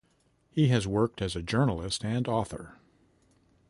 [0.49, 2.79] He has worked as a journalist and author.